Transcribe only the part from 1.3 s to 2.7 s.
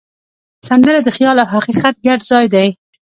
او حقیقت ګډ ځای دی